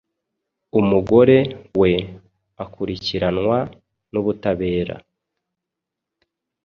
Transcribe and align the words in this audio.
umugore 0.79 1.37
we 1.79 1.91
akurikiranwa 2.63 3.57
n’ubutabera 4.11 4.95